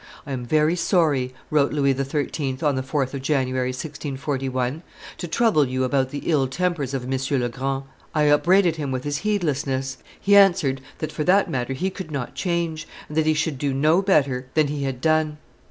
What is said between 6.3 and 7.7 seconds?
tempers of M. Le